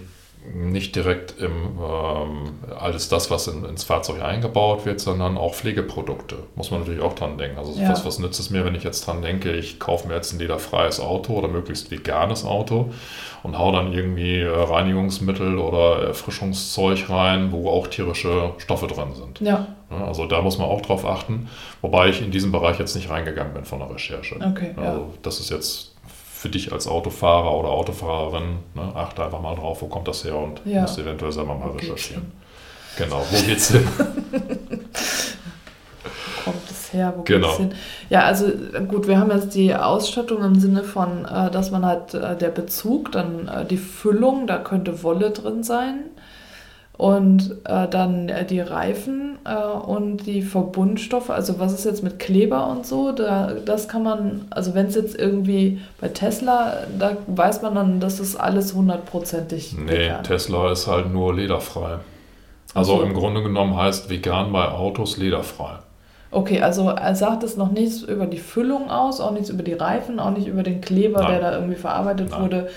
[0.53, 6.37] nicht direkt im, ähm, alles das, was in, ins Fahrzeug eingebaut wird, sondern auch Pflegeprodukte.
[6.55, 7.57] Muss man natürlich auch dran denken.
[7.57, 7.89] Also Ja.
[7.89, 10.39] was, was nützt es mir, wenn ich jetzt dran denke, ich kaufe mir jetzt ein
[10.39, 12.91] lederfreies Auto oder möglichst veganes Auto
[13.43, 19.39] und hau dann irgendwie äh, Reinigungsmittel oder Erfrischungszeug rein, wo auch tierische Stoffe drin sind.
[19.41, 21.47] Ja, Ja, Also da muss man auch drauf achten,
[21.81, 24.35] wobei ich in diesem Bereich jetzt nicht reingegangen bin von der Recherche.
[24.35, 24.83] Okay, ja.
[24.91, 25.95] Also das ist jetzt
[26.39, 30.37] für dich als Autofahrer oder Autofahrerin, ne, achte einfach mal drauf, wo kommt das her
[30.37, 30.83] und Ja.
[30.83, 32.31] musst eventuell selber mal geht's recherchieren.
[32.97, 33.85] Genau, wo geht's hin?
[33.97, 34.03] wo
[36.45, 37.13] kommt es her?
[37.17, 37.47] Wo Genau.
[37.47, 37.73] geht's hin?
[38.09, 41.85] Ja, also äh, gut, wir haben jetzt die Ausstattung im Sinne von, äh, dass man
[41.85, 46.05] halt der Bezug, dann die Füllung, da könnte Wolle drin sein.
[46.99, 52.19] Und äh, dann äh, die Reifen äh, und die Verbundstoffe, also was ist jetzt mit
[52.19, 57.15] Kleber und so, da, das kann man, also wenn es jetzt irgendwie bei Tesla, da
[57.27, 60.23] weiß man dann, das ist alles hundertprozentig Nee, vegan.
[60.25, 61.99] Tesla ist halt nur lederfrei.
[62.73, 63.01] Also so.
[63.01, 65.79] im Grunde genommen heißt vegan bei Autos lederfrei.
[66.31, 69.71] Okay, also er sagt es noch nichts über die Füllung aus, auch nichts über die
[69.71, 71.31] Reifen, auch nicht über den Kleber, Nein.
[71.31, 72.41] der da irgendwie verarbeitet Nein.
[72.41, 72.69] wurde,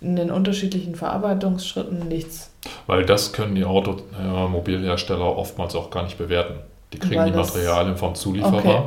[0.00, 2.50] in den unterschiedlichen Verarbeitungsschritten, nichts.
[2.86, 6.54] Weil das können die Automobilhersteller oftmals auch gar nicht bewerten.
[6.92, 8.82] Die kriegen Weil die Materialien vom Zulieferer Okay.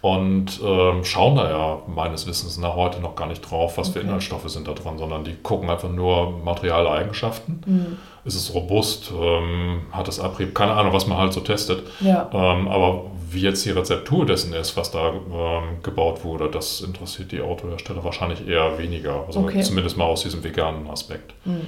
[0.00, 3.98] Und ähm, schauen da ja meines Wissens nach heute noch gar nicht drauf, was für
[3.98, 4.06] Okay.
[4.06, 7.62] Inhaltsstoffe sind da drin, sondern die gucken einfach nur Materialeigenschaften.
[7.64, 7.98] Hm.
[8.24, 9.10] Ist es robust?
[9.18, 10.54] Ähm, hat es Abrieb?
[10.54, 11.82] Keine Ahnung, was man halt so testet.
[12.00, 16.80] Ja, Ähm, aber wie jetzt die Rezeptur dessen ist, was da ähm, gebaut wurde, das
[16.80, 19.24] interessiert die Autohersteller wahrscheinlich eher weniger.
[19.26, 19.60] Also Okay.
[19.62, 21.34] zumindest mal aus diesem veganen Aspekt.
[21.44, 21.60] hm.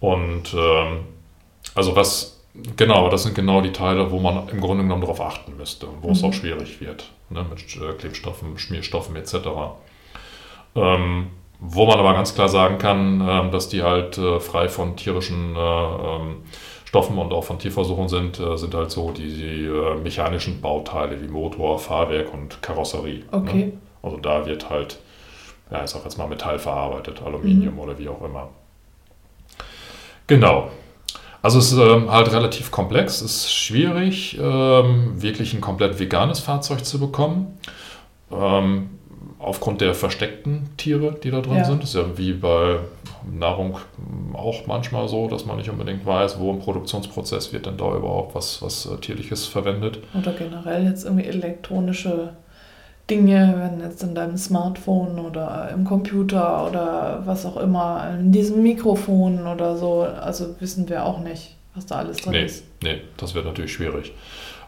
[0.00, 1.00] Und ähm,
[1.74, 2.40] also was,
[2.76, 6.10] genau, das sind genau die Teile, wo man im Grunde genommen darauf achten müsste, wo
[6.10, 6.28] es Mhm.
[6.28, 9.34] auch schwierig wird, ne, mit äh, Klebstoffen, Schmierstoffen etc.
[10.74, 11.28] Ähm,
[11.60, 15.56] wo man aber ganz klar sagen kann, ähm, dass die halt äh, frei von tierischen
[15.56, 16.42] äh, ähm,
[16.84, 21.20] Stoffen und auch von Tierversuchen sind, äh, sind halt so die, die äh, mechanischen Bauteile
[21.22, 23.24] wie Motor, Fahrwerk und Karosserie.
[23.30, 23.66] okay.
[23.66, 23.72] Ne?
[24.02, 24.98] Also da wird halt,
[25.70, 28.48] ja, ich sag jetzt mal Metall verarbeitet, Aluminium oder wie auch immer.
[30.26, 30.70] Genau.
[31.42, 36.40] Also es ist ähm, halt relativ komplex, es ist schwierig, ähm, wirklich ein komplett veganes
[36.40, 37.58] Fahrzeug zu bekommen.
[38.30, 38.90] Ähm,
[39.38, 41.64] aufgrund der versteckten Tiere, die da drin Ja.
[41.64, 41.82] sind.
[41.82, 42.76] Das ist ja wie bei
[43.30, 43.78] Nahrung
[44.34, 48.34] auch manchmal so, dass man nicht unbedingt weiß, wo im Produktionsprozess wird denn da überhaupt
[48.34, 49.98] was, was äh, Tierliches verwendet.
[50.18, 52.34] Oder generell jetzt irgendwie elektronische
[53.10, 58.62] Dinge, wenn jetzt in deinem Smartphone oder im Computer oder was auch immer, in diesem
[58.62, 62.64] Mikrofon oder so, also wissen wir auch nicht, was da alles drin Nee, ist.
[62.82, 64.12] nee, das wird natürlich schwierig.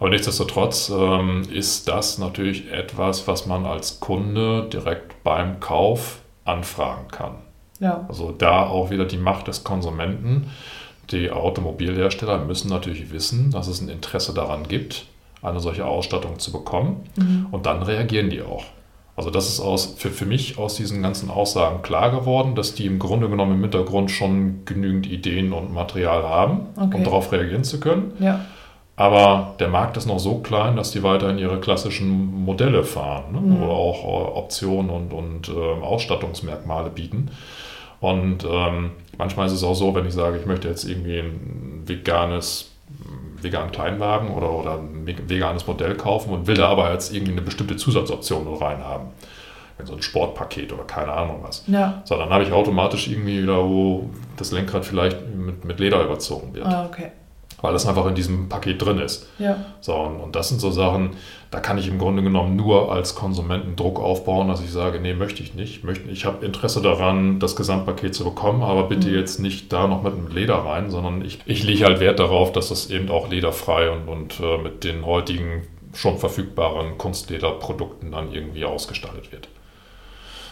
[0.00, 7.06] Aber nichtsdestotrotz ähm, ist das natürlich etwas, was man als Kunde direkt beim Kauf anfragen
[7.08, 7.36] kann.
[7.78, 10.50] Ja, Also da auch wieder die Macht des Konsumenten.
[11.10, 15.06] Die Automobilhersteller müssen natürlich wissen, dass es ein Interesse daran gibt,
[15.42, 17.04] eine solche Ausstattung zu bekommen.
[17.16, 17.46] Mhm.
[17.50, 18.64] Und dann reagieren die auch.
[19.14, 22.86] Also das ist aus, für, für mich aus diesen ganzen Aussagen klar geworden, dass die
[22.86, 26.96] im Grunde genommen im Hintergrund schon genügend Ideen und Material haben, Okay.
[26.96, 28.12] um darauf reagieren zu können.
[28.20, 28.40] ja,
[28.96, 32.08] Aber der Markt ist noch so klein, dass die weiterhin ihre klassischen
[32.44, 33.40] Modelle fahren ne?
[33.40, 33.62] Mhm.
[33.62, 37.30] oder auch äh, Optionen und, und ähm, Ausstattungsmerkmale bieten.
[38.00, 41.82] Und ähm, manchmal ist es auch so, wenn ich sage, ich möchte jetzt irgendwie ein
[41.86, 42.71] veganes,
[43.42, 47.32] veganen Kleinwagen oder, oder ein ve- veganes Modell kaufen und will da aber jetzt irgendwie
[47.32, 49.08] eine bestimmte Zusatzoption noch rein haben.
[49.78, 51.64] Wenn so ein Sportpaket oder keine Ahnung was.
[51.66, 56.02] ja, So, dann habe ich automatisch irgendwie wieder, wo das Lenkrad vielleicht mit, mit Leder
[56.04, 57.12] überzogen wird, ah, okay.
[57.62, 59.28] Weil das einfach in diesem Paket drin ist.
[59.38, 61.10] Ja, So, und, und das sind so Sachen,
[61.50, 65.14] da kann ich im Grunde genommen nur als Konsumenten Druck aufbauen, dass ich sage, nee,
[65.14, 65.84] möchte ich nicht.
[65.84, 69.14] Möchte, ich habe Interesse daran, das Gesamtpaket zu bekommen, aber bitte Mhm.
[69.14, 72.52] jetzt nicht da noch mit einem Leder rein, sondern ich, ich lege halt Wert darauf,
[72.52, 75.62] dass das eben auch lederfrei und, und äh, mit den heutigen
[75.94, 79.48] schon verfügbaren Kunstlederprodukten dann irgendwie ausgestaltet wird.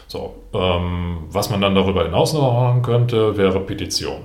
[0.07, 4.23] So, ähm, was man dann darüber hinaus noch machen könnte, wäre Petition.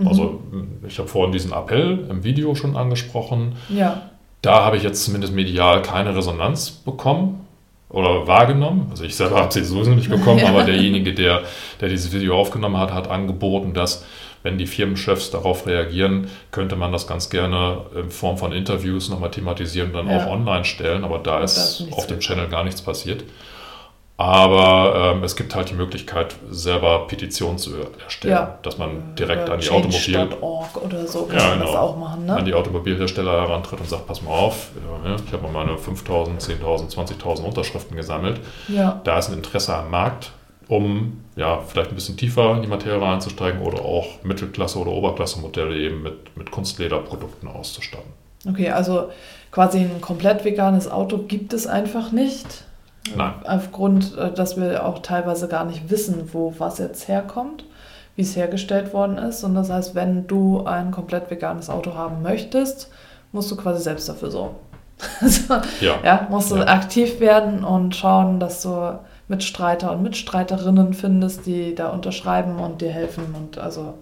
[0.00, 0.08] Mhm.
[0.08, 0.40] Also
[0.88, 3.52] ich habe vorhin diesen Appell im Video schon angesprochen.
[3.68, 4.02] ja,
[4.42, 7.46] Da habe ich jetzt zumindest medial keine Resonanz bekommen
[7.90, 8.86] oder wahrgenommen.
[8.90, 10.48] Also ich selber habe sie sowieso nicht bekommen, Ja.
[10.48, 11.42] aber derjenige, der,
[11.80, 14.04] der dieses Video aufgenommen hat, hat angeboten, dass
[14.42, 19.30] wenn die Firmenchefs darauf reagieren, könnte man das ganz gerne in Form von Interviews nochmal
[19.30, 20.24] thematisieren und dann Ja.
[20.24, 21.04] auch online stellen.
[21.04, 22.20] Aber da ist auf dem.
[22.20, 23.22] Channel gar nichts passiert.
[24.20, 27.70] Aber ähm, es gibt halt die Möglichkeit, selber Petitionen zu
[28.04, 28.58] erstellen, ja.
[28.62, 30.28] dass man direkt oder an die Automobil
[30.74, 32.36] oder so kann ja, genau, das auch machen, ne?
[32.36, 34.72] an die Automobilhersteller herantritt und sagt, pass mal auf,
[35.26, 38.40] ich habe mal meine 5.000, 10.000, 20.000 Unterschriften gesammelt.
[38.68, 39.00] Ja.
[39.04, 40.32] Da ist ein Interesse am Markt,
[40.68, 45.78] um ja vielleicht ein bisschen tiefer in die Materie einzusteigen oder auch Mittelklasse- oder Oberklasse-Modelle
[45.78, 48.12] eben mit, mit Kunstlederprodukten auszustatten.
[48.46, 49.10] Okay, also
[49.50, 52.64] quasi ein komplett veganes Auto gibt es einfach nicht.
[53.16, 53.34] Nein.
[53.44, 57.64] Aufgrund, äh, dass wir auch teilweise gar nicht wissen, wo was jetzt herkommt,
[58.16, 59.42] wie es hergestellt worden ist.
[59.44, 62.90] Und das heißt, wenn du ein komplett veganes Auto haben möchtest,
[63.32, 64.56] musst du quasi selbst dafür sorgen.
[65.20, 65.94] also, ja.
[66.04, 66.26] ja.
[66.30, 66.66] musst du ja.
[66.66, 72.90] aktiv werden und schauen, dass du Mitstreiter und Mitstreiterinnen findest, die da unterschreiben und dir
[72.90, 73.34] helfen.
[73.34, 73.94] Und also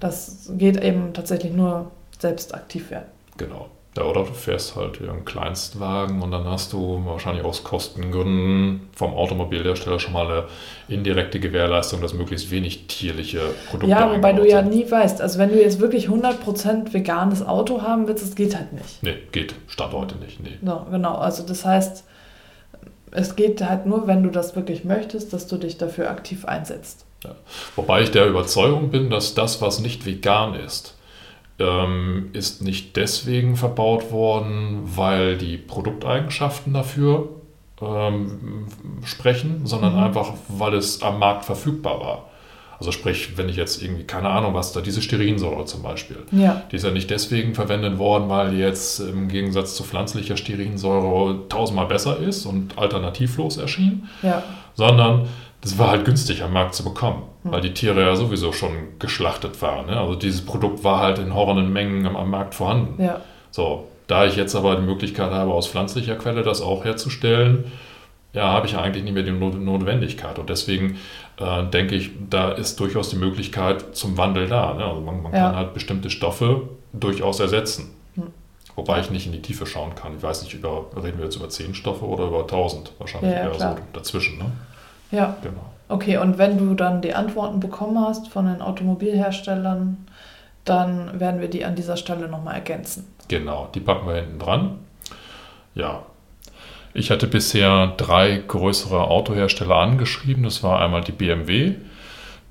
[0.00, 3.06] das geht eben tatsächlich nur selbst aktiv werden.
[3.36, 3.68] Genau.
[3.98, 9.12] Ja, oder du fährst halt einen Kleinstwagen und dann hast du wahrscheinlich aus Kostengründen vom
[9.12, 10.44] Automobilhersteller schon mal eine
[10.88, 14.70] indirekte Gewährleistung, dass möglichst wenig tierliche Produkte Ja, wobei du ja sind.
[14.72, 18.72] nie weißt, also wenn du jetzt wirklich 100% veganes Auto haben willst, das geht halt
[18.72, 19.02] nicht.
[19.02, 19.54] Nee, geht.
[19.66, 20.40] Stand heute nicht.
[20.40, 20.58] Nee.
[20.60, 22.04] No, genau, also das heißt,
[23.10, 27.04] es geht halt nur, wenn du das wirklich möchtest, dass du dich dafür aktiv einsetzt.
[27.24, 27.34] Ja.
[27.74, 30.94] Wobei ich der Überzeugung bin, dass das, was nicht vegan ist,
[31.58, 37.28] ähm, ist nicht deswegen verbaut worden, weil die Produkteigenschaften dafür
[37.80, 38.66] ähm,
[39.04, 40.02] sprechen, sondern mhm.
[40.04, 42.24] einfach, weil es am Markt verfügbar war.
[42.78, 46.62] Also sprich, wenn ich jetzt irgendwie, keine Ahnung, was da, diese Sterinsäure zum Beispiel, ja.
[46.70, 51.86] die ist ja nicht deswegen verwendet worden, weil jetzt im Gegensatz zu pflanzlicher Sterinsäure tausendmal
[51.86, 54.44] besser ist und alternativlos erschien, ja.
[54.74, 55.26] sondern
[55.60, 57.52] das war halt günstig am Markt zu bekommen, mhm.
[57.52, 59.86] weil die Tiere ja sowieso schon geschlachtet waren.
[59.86, 59.98] Ne?
[59.98, 63.02] Also dieses Produkt war halt in horrenden Mengen am, am Markt vorhanden.
[63.02, 63.20] Ja.
[63.50, 67.72] So, da ich jetzt aber die Möglichkeit habe, aus pflanzlicher Quelle das auch herzustellen,
[68.32, 70.38] ja, habe ich ja eigentlich nicht mehr die Notwendigkeit.
[70.38, 70.98] Und deswegen
[71.38, 74.74] äh, denke ich, da ist durchaus die Möglichkeit zum Wandel da.
[74.74, 74.84] Ne?
[74.84, 75.46] Also man, man ja.
[75.46, 77.90] kann halt bestimmte Stoffe durchaus ersetzen.
[78.14, 78.28] Hm.
[78.76, 80.16] Wobei ich nicht in die Tiefe schauen kann.
[80.16, 82.92] Ich weiß nicht, über, reden wir jetzt über 10 Stoffe oder über 1000?
[82.98, 83.76] Wahrscheinlich ja, eher klar.
[83.76, 84.38] so dazwischen.
[84.38, 84.52] Ne?
[85.10, 85.36] Ja.
[85.42, 85.64] Genau.
[85.88, 89.96] Okay, und wenn du dann die Antworten bekommen hast von den Automobilherstellern,
[90.64, 93.06] dann werden wir die an dieser Stelle nochmal ergänzen.
[93.28, 94.78] Genau, die packen wir hinten dran.
[95.74, 96.02] Ja.
[96.92, 100.42] Ich hatte bisher drei größere Autohersteller angeschrieben.
[100.42, 101.74] Das war einmal die BMW,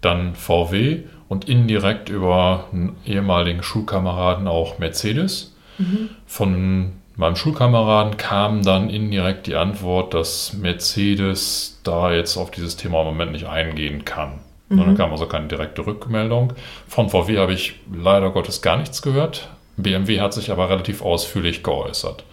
[0.01, 5.55] dann VW und indirekt über einen ehemaligen Schulkameraden auch Mercedes.
[5.77, 6.09] Mhm.
[6.25, 13.01] Von meinem Schulkameraden kam dann indirekt die Antwort, dass Mercedes da jetzt auf dieses Thema
[13.01, 14.39] im Moment nicht eingehen kann.
[14.69, 14.77] Mhm.
[14.77, 16.53] Dann kam also keine direkte Rückmeldung.
[16.87, 19.49] Von VW habe ich leider Gottes gar nichts gehört.
[19.77, 22.23] BMW hat sich aber relativ ausführlich geäußert.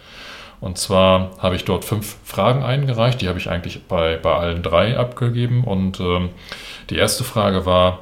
[0.60, 4.62] Und zwar habe ich dort fünf Fragen eingereicht, die habe ich eigentlich bei, bei allen
[4.62, 5.64] drei abgegeben.
[5.64, 6.30] Und ähm,
[6.90, 8.00] die erste Frage war,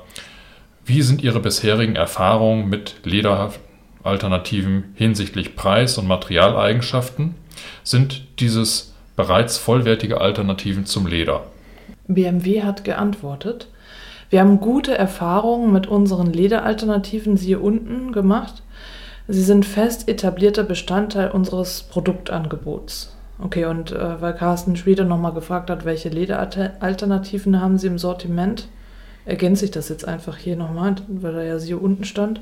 [0.84, 3.60] wie sind Ihre bisherigen Erfahrungen mit Lederhaft
[4.04, 7.34] Alternativen hinsichtlich Preis und Materialeigenschaften
[7.84, 11.44] sind dieses bereits vollwertige Alternativen zum Leder.
[12.08, 13.68] BMW hat geantwortet,
[14.32, 18.62] wir haben gute Erfahrungen mit unseren Lederalternativen, siehe unten, gemacht.
[19.28, 23.14] Sie sind fest etablierter Bestandteil unseres Produktangebots.
[23.38, 28.68] Okay, und äh, weil Carsten Schwede nochmal gefragt hat, welche Lederalternativen haben Sie im Sortiment,
[29.26, 32.40] ergänze ich das jetzt einfach hier nochmal, weil da ja siehe unten stand.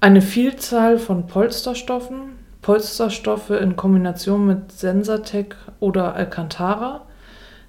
[0.00, 7.02] Eine Vielzahl von Polsterstoffen, Polsterstoffe in Kombination mit Sensatec oder Alcantara,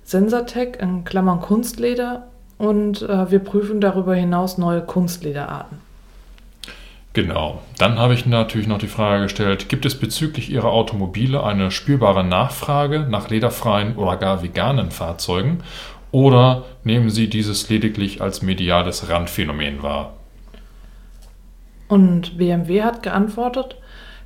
[0.03, 5.79] Sensatec in Klammern Kunstleder und äh, wir prüfen darüber hinaus neue Kunstlederarten.
[7.13, 7.61] Genau.
[7.79, 12.23] Dann habe ich natürlich noch die Frage gestellt, gibt es bezüglich Ihrer Automobile eine spürbare
[12.23, 15.63] Nachfrage nach lederfreien oder gar veganen Fahrzeugen
[16.11, 20.16] oder nehmen Sie dieses lediglich als mediales Randphänomen wahr?
[21.87, 23.77] Und BMW hat geantwortet,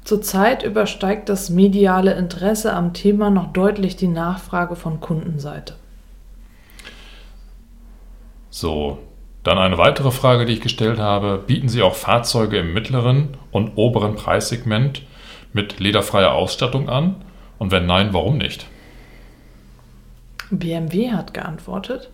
[0.04, 5.76] zurzeit übersteigt das mediale Interesse am Thema noch deutlich die Nachfrage von Kundenseite.
[8.50, 8.98] So,
[9.44, 11.44] dann eine weitere Frage, die ich gestellt habe.
[11.46, 15.04] Bieten Sie auch Fahrzeuge im mittleren und oberen Preissegment
[15.54, 17.16] mit lederfreier Ausstattung an?
[17.58, 18.68] Und wenn nein, warum nicht?
[20.52, 22.10] BMW hat geantwortet,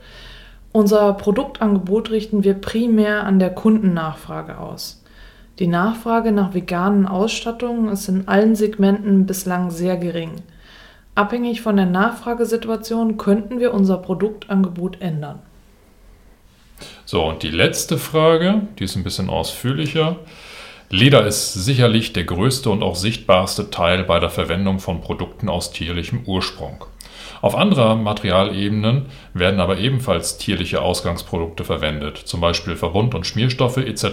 [0.71, 5.03] unser Produktangebot richten wir primär an der Kundennachfrage aus.
[5.59, 10.31] Die Nachfrage nach veganen Ausstattungen ist in allen Segmenten bislang sehr gering.
[11.15, 15.39] Abhängig von der Nachfragesituation könnten wir unser Produktangebot ändern.
[17.05, 20.17] So, und die letzte Frage, die ist ein bisschen ausführlicher.
[20.91, 25.71] Leder ist sicherlich der größte und auch sichtbarste Teil bei der Verwendung von Produkten aus
[25.71, 26.85] tierlichem Ursprung.
[27.41, 34.05] Auf anderer Materialebenen werden aber ebenfalls tierliche Ausgangsprodukte verwendet, zum Beispiel Verbund- und Schmierstoffe etc.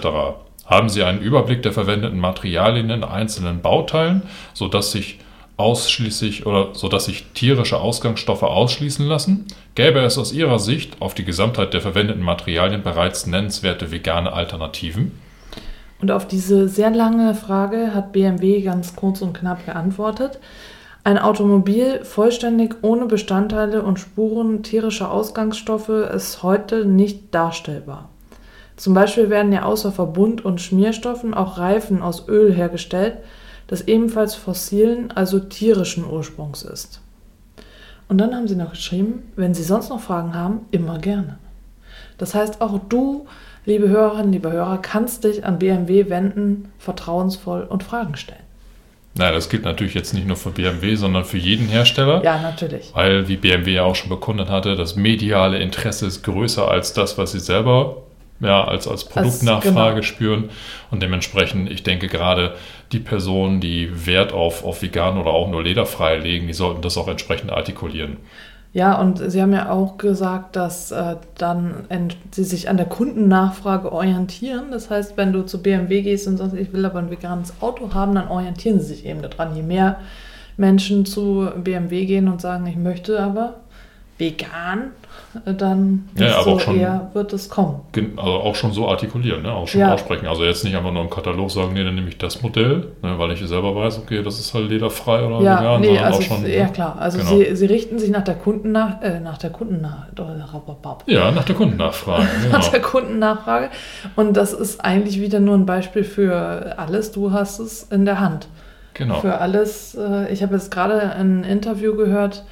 [0.65, 4.23] Haben Sie einen Überblick der verwendeten Materialien in einzelnen Bauteilen,
[4.53, 5.19] sodass sich
[5.57, 9.45] ausschließlich oder sodass sich tierische Ausgangsstoffe ausschließen lassen?
[9.75, 15.11] Gäbe es aus Ihrer Sicht auf die Gesamtheit der verwendeten Materialien bereits nennenswerte vegane Alternativen?
[16.01, 20.39] Und auf diese sehr lange Frage hat BMW ganz kurz und knapp geantwortet.
[21.03, 28.09] Ein Automobil vollständig ohne Bestandteile und Spuren tierischer Ausgangsstoffe ist heute nicht darstellbar.
[28.77, 33.17] Zum Beispiel werden ja außer Verbund- und Schmierstoffen auch Reifen aus Öl hergestellt,
[33.67, 37.01] das ebenfalls fossilen, also tierischen Ursprungs ist.
[38.07, 41.39] Und dann haben sie noch geschrieben, wenn Sie sonst noch Fragen haben, immer gerne.
[42.17, 43.25] Das heißt, auch du,
[43.65, 48.39] liebe Hörerinnen, liebe Hörer, kannst dich an BMW wenden, vertrauensvoll und Fragen stellen.
[49.17, 52.21] Naja, das gilt natürlich jetzt nicht nur für BMW, sondern für jeden Hersteller.
[52.23, 52.91] Ja, natürlich.
[52.93, 57.17] Weil, wie BMW ja auch schon bekundet hatte, das mediale Interesse ist größer als das,
[57.17, 58.03] was sie selber
[58.39, 60.03] ja, als, als Produktnachfrage genau.
[60.03, 60.49] spüren.
[60.91, 62.55] Und dementsprechend, ich denke gerade
[62.91, 66.97] die Personen, die Wert auf, auf vegan oder auch nur lederfrei legen, die sollten das
[66.97, 68.17] auch entsprechend artikulieren.
[68.73, 71.87] Ja, und Sie haben ja auch gesagt, dass äh, dann
[72.31, 74.65] Sie sich an der Kundennachfrage orientieren.
[74.71, 77.93] Das heißt, wenn du zu BMW gehst und sagst, ich will aber ein veganes Auto
[77.93, 79.55] haben, dann orientieren Sie sich eben daran.
[79.55, 79.99] Je mehr
[80.57, 83.61] Menschen zu BMW gehen und sagen, ich möchte aber
[84.17, 84.91] vegan,
[85.45, 87.81] dann ja, so schon, eher wird es kommen.
[88.15, 89.51] Also auch schon so artikulieren, ne?
[89.51, 89.93] auch schon ja.
[89.93, 90.27] aussprechen.
[90.27, 93.19] Also jetzt nicht einfach nur im Katalog sagen, nee, dann nehme ich das Modell, ne,
[93.19, 95.81] weil ich selber weiß, okay, das ist halt lederfrei oder ja, vegan.
[95.81, 96.97] Nee, also auch schon, ja klar.
[96.99, 97.29] Also genau.
[97.31, 100.07] sie, sie richten sich nach der Kundennach, äh, nach der Kundennach,
[101.07, 102.25] Ja, nach der Kundennachfrage.
[102.45, 102.57] Genau.
[102.57, 103.69] nach der Kundennachfrage.
[104.15, 107.11] Und das ist eigentlich wieder nur ein Beispiel für alles.
[107.11, 108.47] Du hast es in der Hand.
[108.93, 109.15] Genau.
[109.15, 109.95] Für alles.
[109.95, 112.45] Äh, ich habe jetzt gerade ein Interview gehört,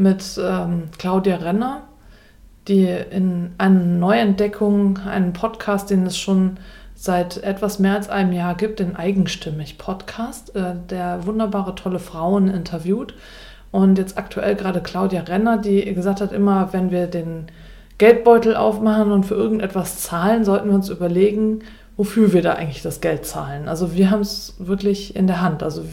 [0.00, 1.82] mit ähm, Claudia Renner,
[2.68, 6.58] die in einer Neuentdeckung, einen Podcast, den es schon
[6.94, 12.48] seit etwas mehr als einem Jahr gibt, den Eigenstimmig Podcast, äh, der wunderbare, tolle Frauen
[12.48, 13.14] interviewt.
[13.70, 17.46] Und jetzt aktuell gerade Claudia Renner, die gesagt hat, immer wenn wir den
[17.98, 21.60] Geldbeutel aufmachen und für irgendetwas zahlen, sollten wir uns überlegen,
[21.96, 23.68] wofür wir da eigentlich das Geld zahlen.
[23.68, 25.84] Also wir haben es wirklich in der Hand, also,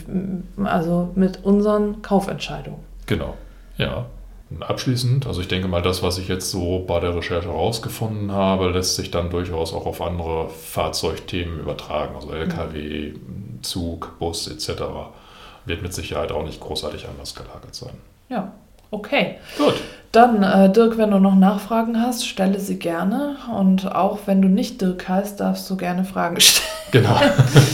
[0.64, 2.80] also mit unseren Kaufentscheidungen.
[3.06, 3.36] Genau.
[3.78, 4.06] Ja.
[4.62, 8.70] Abschließend, also ich denke mal, das, was ich jetzt so bei der Recherche herausgefunden habe,
[8.70, 13.14] lässt sich dann durchaus auch auf andere Fahrzeugthemen übertragen, also LKW,
[13.62, 14.84] Zug, Bus etc.
[15.66, 17.96] Wird mit Sicherheit auch nicht großartig anders gelagert sein.
[18.30, 18.54] Ja,
[18.90, 19.36] okay.
[19.58, 19.76] Gut.
[20.14, 23.36] Dann, äh, Dirk, wenn du noch Nachfragen hast, stelle sie gerne.
[23.54, 26.77] Und auch wenn du nicht Dirk heißt, darfst du gerne Fragen stellen.
[27.02, 27.20] Genau.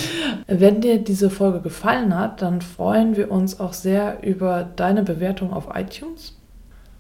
[0.47, 5.53] wenn dir diese Folge gefallen hat, dann freuen wir uns auch sehr über deine Bewertung
[5.53, 6.37] auf iTunes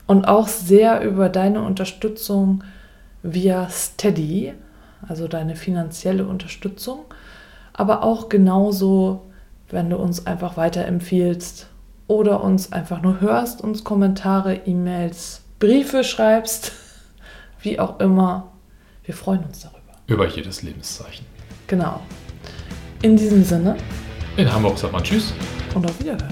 [0.07, 2.63] und auch sehr über deine Unterstützung
[3.23, 4.53] via Steady,
[5.07, 6.99] also deine finanzielle Unterstützung,
[7.73, 9.29] aber auch genauso,
[9.69, 11.67] wenn du uns einfach weiterempfiehlst
[12.07, 16.71] oder uns einfach nur hörst, uns Kommentare, E-Mails, Briefe schreibst,
[17.61, 18.51] wie auch immer.
[19.03, 19.79] Wir freuen uns darüber.
[20.07, 21.32] Über jedes Lebenszeichen.
[21.73, 21.99] Genau.
[23.01, 23.75] In diesem Sinne.
[24.37, 25.33] In Hamburg sagt man Tschüss.
[25.73, 26.29] Und auf Wiederhören.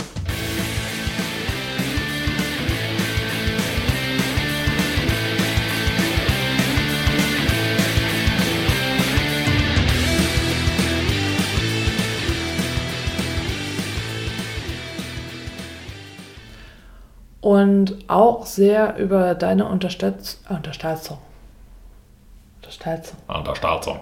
[17.42, 21.18] und auch sehr über deine Unterstütz Unterstützung.
[22.62, 23.18] Unterstützung.
[23.28, 24.00] Unterstützung.